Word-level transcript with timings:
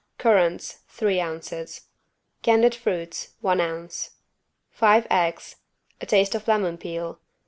Currants, 0.17 0.79
three 0.87 1.19
ounces. 1.21 1.81
Candied 2.41 2.73
fruits, 2.73 3.35
one 3.41 3.61
ounce. 3.61 4.15
Five 4.71 5.05
eggs. 5.11 5.57
A 6.01 6.07
taste 6.07 6.33
of 6.33 6.47
lemon 6.47 6.79
peel. 6.79 7.19